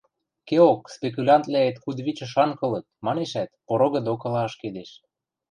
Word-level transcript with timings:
–Кеок, 0.47 0.81
спекулянтвлӓэт 0.95 1.75
кудывичӹ 1.83 2.25
шанг 2.33 2.59
ылыт,– 2.65 2.85
манешӓт, 3.05 3.49
порогы 3.67 3.99
докыла 4.05 4.41
ашкедеш. 4.47 4.91